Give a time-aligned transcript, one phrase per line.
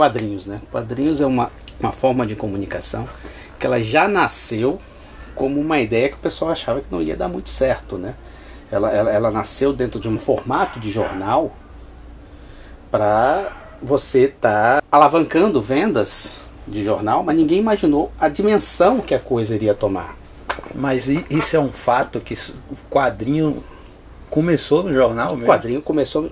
[0.00, 0.60] Quadrinhos, né?
[0.70, 3.08] Quadrinhos é uma, uma forma de comunicação
[3.58, 4.78] que ela já nasceu
[5.34, 8.14] como uma ideia que o pessoal achava que não ia dar muito certo, né?
[8.70, 11.50] Ela, ela, ela nasceu dentro de um formato de jornal
[12.92, 13.50] para
[13.82, 19.56] você estar tá alavancando vendas de jornal, mas ninguém imaginou a dimensão que a coisa
[19.56, 20.16] iria tomar.
[20.76, 23.64] Mas isso é um fato que o quadrinho
[24.30, 25.42] começou no jornal mesmo?
[25.42, 26.30] O quadrinho começou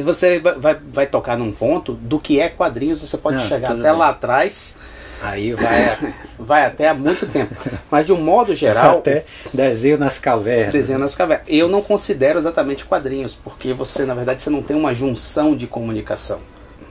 [0.00, 3.90] você vai, vai, tocar num ponto do que é quadrinhos, você pode Não, chegar até
[3.90, 3.92] bem.
[3.92, 4.76] lá atrás.
[5.22, 7.54] Aí vai, vai até há muito tempo.
[7.90, 8.98] Mas de um modo geral.
[8.98, 9.24] Até
[9.54, 10.72] desenho nas cavernas.
[10.72, 11.46] Desenho nas cavernas.
[11.48, 15.66] Eu não considero exatamente quadrinhos, porque você, na verdade, você não tem uma junção de
[15.66, 16.40] comunicação.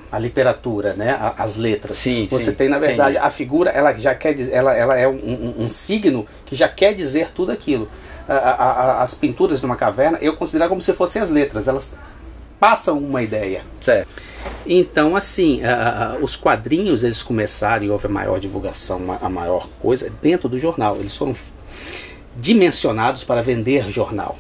[0.09, 1.18] A literatura, né?
[1.38, 1.98] as letras.
[1.98, 3.26] Sim, você sim, tem, na verdade, entendi.
[3.26, 6.68] a figura, ela já quer dizer, ela, ela é um, um, um signo que já
[6.68, 7.90] quer dizer tudo aquilo.
[8.28, 11.68] A, a, a, as pinturas de uma caverna, eu considero como se fossem as letras.
[11.70, 11.94] Elas
[12.62, 13.64] passam uma ideia.
[13.81, 14.08] Certo.
[14.67, 15.62] Então, assim,
[16.22, 20.98] os quadrinhos eles começaram e houve a maior divulgação, a maior coisa dentro do jornal.
[20.98, 21.34] Eles foram
[22.38, 24.38] dimensionados para vender jornal.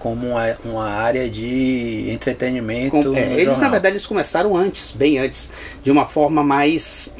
[0.00, 2.90] Como uma, uma área de entretenimento.
[2.90, 3.60] Com, é, eles, jornal.
[3.62, 5.52] na verdade, eles começaram antes, bem antes,
[5.82, 7.14] de uma forma mais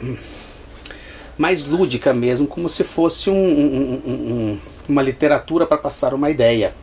[1.36, 6.74] mais lúdica mesmo, como se fosse um, um, um, uma literatura para passar uma ideia.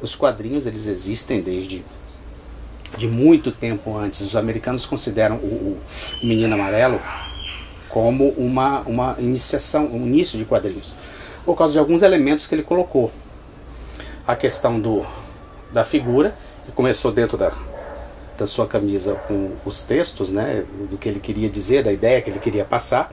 [0.00, 1.84] Os quadrinhos eles existem desde
[2.96, 4.20] de muito tempo antes.
[4.20, 5.78] Os americanos consideram o,
[6.22, 7.00] o Menino Amarelo
[7.88, 10.94] como uma, uma iniciação, um início de quadrinhos,
[11.44, 13.10] por causa de alguns elementos que ele colocou.
[14.26, 15.04] A questão do,
[15.72, 16.34] da figura,
[16.64, 17.52] que começou dentro da,
[18.38, 22.30] da sua camisa com os textos, né, do que ele queria dizer, da ideia que
[22.30, 23.12] ele queria passar,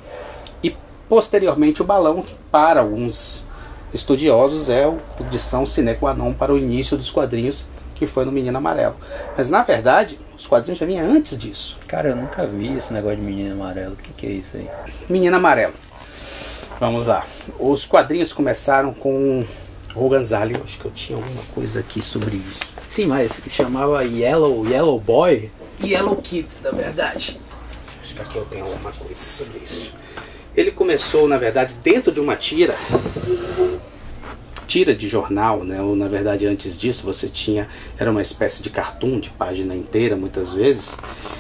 [0.61, 0.75] e
[1.09, 3.43] posteriormente o balão, para alguns
[3.93, 7.65] estudiosos é o condição sine qua non para o início dos quadrinhos
[7.97, 8.95] que foi no Menino Amarelo.
[9.35, 11.77] Mas na verdade, os quadrinhos já vinham antes disso.
[11.87, 13.93] Cara, eu nunca vi esse negócio de Menino Amarelo.
[13.93, 14.69] O que, que é isso aí?
[15.09, 15.73] Menino Amarelo.
[16.79, 17.25] Vamos lá.
[17.59, 19.43] Os quadrinhos começaram com
[19.95, 20.61] Rogan Zalio.
[20.63, 22.59] Acho que eu tinha alguma coisa aqui sobre isso.
[22.87, 25.49] Sim, mas chamava Yellow, Yellow Boy?
[25.83, 27.39] Yellow Kid, na verdade.
[27.99, 29.93] Acho que aqui eu tenho alguma coisa sobre isso.
[30.55, 32.75] Ele começou, na verdade, dentro de uma tira
[34.67, 35.81] tira de jornal, né?
[35.81, 37.67] ou na verdade antes disso você tinha,
[37.97, 40.97] era uma espécie de cartoon de página inteira muitas vezes,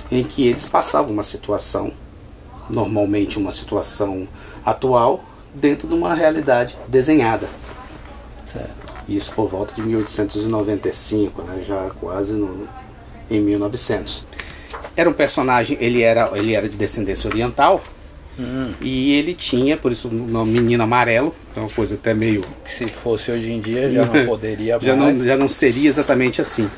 [0.09, 1.91] em que eles passavam uma situação,
[2.69, 4.27] normalmente uma situação
[4.65, 5.23] atual,
[5.53, 7.47] dentro de uma realidade desenhada.
[8.45, 8.87] Certo.
[9.07, 11.63] Isso por volta de 1895, né?
[11.65, 12.67] já quase no,
[13.29, 14.27] em 1900.
[14.95, 17.81] Era um personagem, ele era, ele era de descendência oriental,
[18.39, 18.73] Hum.
[18.81, 22.41] E ele tinha, por isso o nome Menino Amarelo, então uma coisa até meio.
[22.65, 25.17] Se fosse hoje em dia já não poderia já mais.
[25.17, 26.69] Não, já não seria exatamente assim.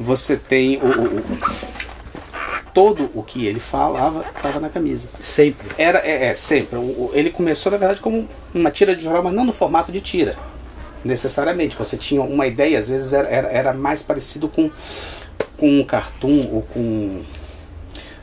[0.00, 1.22] Você tem o, o, o
[2.76, 5.08] todo o que ele falava estava na camisa.
[5.18, 5.66] Sempre.
[5.78, 6.76] Era, é, é sempre.
[6.76, 10.00] O, ele começou, na verdade, como uma tira de jornal, mas não no formato de
[10.02, 10.36] tira.
[11.02, 11.74] Necessariamente.
[11.74, 14.70] Você tinha uma ideia, às vezes era, era, era mais parecido com,
[15.56, 17.22] com um cartoon ou com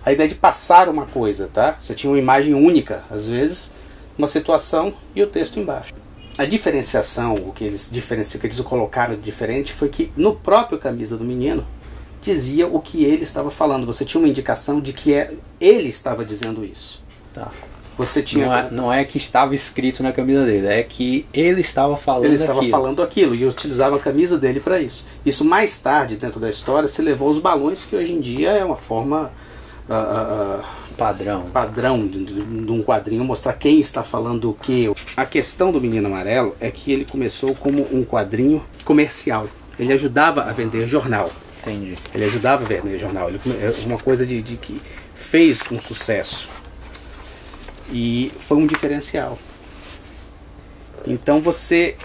[0.06, 1.76] a ideia de passar uma coisa, tá?
[1.80, 3.74] Você tinha uma imagem única, às vezes,
[4.18, 5.94] uma situação e o texto embaixo.
[6.38, 10.80] A diferenciação, o que eles diferenciam, que eles colocaram de diferente, foi que no próprio
[10.80, 11.66] camisa do menino
[12.22, 13.86] dizia o que ele estava falando.
[13.86, 17.04] Você tinha uma indicação de que é, ele estava dizendo isso.
[17.34, 17.52] Tá.
[17.98, 21.62] Você tinha não é, não é, que estava escrito na camisa dele, é que ele
[21.62, 22.72] estava falando Ele estava aquilo.
[22.72, 25.06] falando aquilo e utilizava a camisa dele para isso.
[25.24, 28.66] Isso mais tarde, dentro da história, se levou aos balões, que hoje em dia é
[28.66, 29.32] uma forma
[29.90, 30.64] uh,
[30.98, 34.92] padrão, padrão de, de, de, um quadrinho, mostrar quem está falando o que.
[35.16, 39.48] A questão do Menino Amarelo é que ele começou como um quadrinho comercial.
[39.78, 41.32] Ele ajudava a vender jornal.
[41.62, 41.96] Entendi.
[42.14, 43.30] Ele ajudava a vender jornal.
[43.30, 44.82] Ele, é uma coisa de, de que
[45.16, 46.50] fez um sucesso.
[47.92, 49.38] E foi um diferencial.
[51.06, 51.96] Então você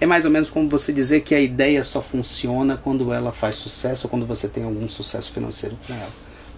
[0.00, 3.56] é mais ou menos como você dizer que a ideia só funciona quando ela faz
[3.56, 6.08] sucesso ou quando você tem algum sucesso financeiro com ela.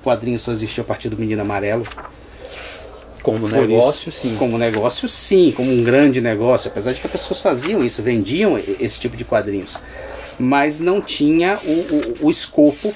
[0.00, 1.86] O quadrinho só existiu a partir do Menino Amarelo.
[3.22, 4.36] Como negócio, isso, sim.
[4.36, 5.52] Como negócio, sim.
[5.54, 6.70] Como um grande negócio.
[6.70, 9.76] Apesar de que as pessoas faziam isso, vendiam esse tipo de quadrinhos.
[10.38, 12.94] Mas não tinha o, o, o escopo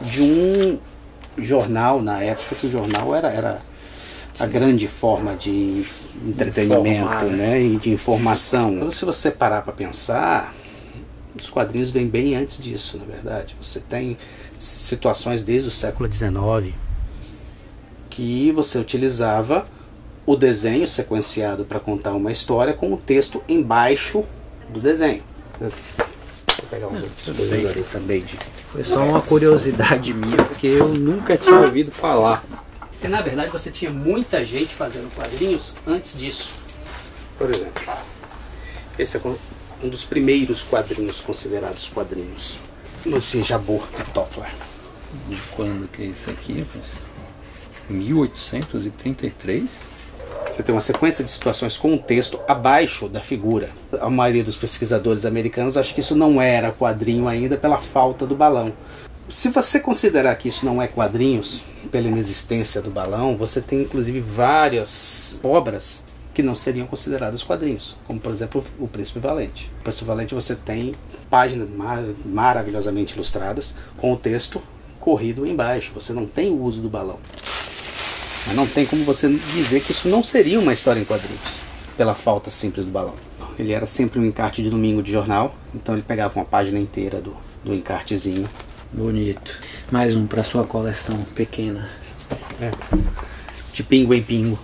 [0.00, 0.78] de um
[1.38, 3.69] jornal na época, que o jornal era, era
[4.40, 5.84] a grande forma de
[6.26, 7.60] entretenimento Informar, né?
[7.60, 8.72] e de informação.
[8.72, 10.54] Então, se você parar para pensar,
[11.38, 13.54] os quadrinhos vêm bem antes disso, na verdade.
[13.60, 14.16] Você tem
[14.58, 16.74] situações desde o século XIX
[18.08, 19.66] que você utilizava
[20.26, 24.24] o desenho sequenciado para contar uma história com o texto embaixo
[24.68, 25.22] do desenho.
[25.60, 25.70] Vou
[26.70, 28.38] pegar uns outros coisas ali também de.
[28.70, 32.44] Foi só uma curiosidade minha, porque eu nunca tinha ouvido falar.
[33.00, 36.52] Porque na verdade você tinha muita gente fazendo quadrinhos antes disso.
[37.38, 37.82] Por exemplo,
[38.98, 39.20] esse é
[39.82, 42.58] um dos primeiros quadrinhos considerados quadrinhos.
[43.06, 44.50] Lucian Jabor Toffler.
[45.26, 46.66] De quando que é isso aqui?
[47.88, 49.70] 1833?
[50.50, 53.70] Você tem uma sequência de situações com um texto abaixo da figura.
[53.98, 58.34] A maioria dos pesquisadores americanos acha que isso não era quadrinho ainda pela falta do
[58.34, 58.74] balão.
[59.30, 61.62] Se você considerar que isso não é quadrinhos,
[61.92, 66.02] pela inexistência do balão, você tem inclusive várias obras
[66.34, 69.70] que não seriam consideradas quadrinhos, como por exemplo o Príncipe Valente.
[69.78, 70.96] O Príncipe Valente você tem
[71.30, 74.60] páginas mar maravilhosamente ilustradas com o texto
[74.98, 75.92] corrido embaixo.
[75.94, 77.20] Você não tem o uso do balão.
[78.48, 81.60] Mas não tem como você dizer que isso não seria uma história em quadrinhos,
[81.96, 83.14] pela falta simples do balão.
[83.56, 87.20] Ele era sempre um encarte de domingo de jornal, então ele pegava uma página inteira
[87.20, 88.48] do, do encartezinho.
[88.92, 89.52] Bonito.
[89.92, 91.88] Mais um para sua coleção pequena.
[92.60, 92.72] É.
[93.72, 94.58] De pingo em pingo.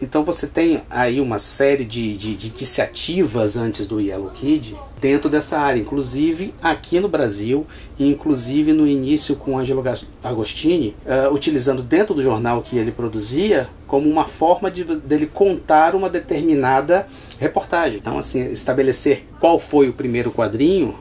[0.00, 5.28] Então você tem aí uma série de, de, de, iniciativas antes do Yellow Kid dentro
[5.28, 7.66] dessa área, inclusive aqui no Brasil,
[7.98, 9.84] e inclusive no início com Angelo
[10.24, 15.94] Agostini, uh, utilizando dentro do jornal que ele produzia como uma forma de dele contar
[15.94, 17.06] uma determinada
[17.38, 17.98] reportagem.
[17.98, 20.96] Então, assim, estabelecer qual foi o primeiro quadrinho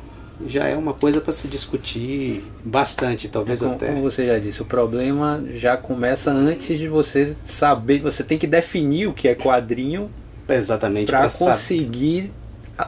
[0.48, 3.88] já é uma coisa para se discutir bastante, talvez é como, até.
[3.88, 8.48] Como você já disse, o problema já começa antes de você saber, você tem que
[8.48, 10.10] definir o que é quadrinho
[10.50, 12.32] exatamente para conseguir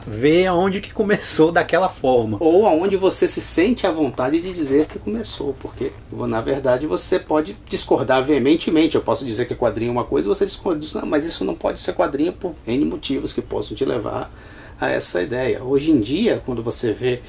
[0.06, 2.36] ver aonde que começou daquela forma.
[2.40, 7.18] Ou aonde você se sente à vontade de dizer que começou, porque na verdade você
[7.18, 8.96] pode discordar veementemente.
[8.96, 11.92] Eu posso dizer que quadrinho é uma coisa, você discorda mas isso não pode ser
[11.92, 14.32] quadrinho por N motivos que possam te levar
[14.80, 15.62] a essa ideia.
[15.62, 17.20] Hoje em dia, quando você vê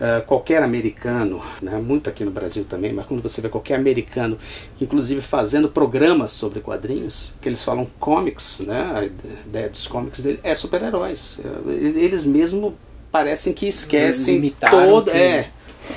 [0.00, 4.38] uh, qualquer americano, né, muito aqui no Brasil também, mas quando você vê qualquer americano,
[4.80, 9.04] inclusive fazendo programas sobre quadrinhos, que eles falam comics, né, a
[9.48, 11.40] ideia dos comics dele é super-heróis.
[11.66, 12.76] Eles mesmo
[13.10, 15.10] parecem que esquecem Limitaram todo.
[15.10, 15.50] que É,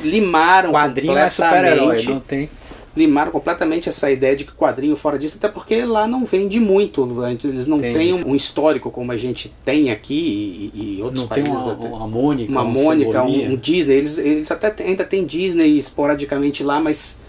[0.04, 2.50] limaram Quadrinho é super-herói, não tem.
[2.96, 7.26] Limaram completamente essa ideia de que quadrinho fora disso, até porque lá não vende muito,
[7.44, 7.94] eles não Tem.
[7.94, 11.74] têm um histórico como a gente tem aqui e, e outros Não tem países uma,
[11.74, 11.88] até.
[11.88, 15.80] uma Mônica, Uma um Mônica, um, um Disney, eles, eles até tem- ainda tem Disney
[15.80, 17.20] esporadicamente lá, mas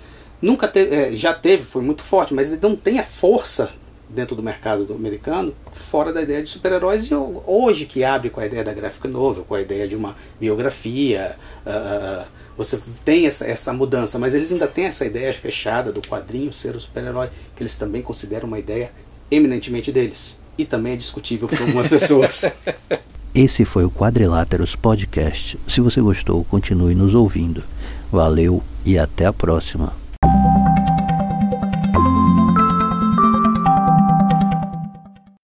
[0.43, 3.71] nunca teve, é, já teve, foi muito forte, mas não tem a força
[4.09, 8.31] dentro do mercado do americano fora da ideia de super-heróis e ho- hoje que abre
[8.31, 11.37] com a ideia da graphic novel, com a ideia de uma biografia,
[11.67, 12.25] ah,
[12.57, 16.77] você tem essa, essa mudança, mas eles ainda têm essa ideia fechada do quadrinho ser
[16.77, 18.93] o super-herói, que eles também consideram uma ideia
[19.31, 20.39] eminentemente deles.
[20.57, 22.45] E também é discutível por algumas pessoas.
[23.35, 25.59] Esse foi o Quadriláteros Podcast.
[25.69, 27.65] Se você gostou, continue nos ouvindo.
[28.13, 29.93] Valeu e até a próxima.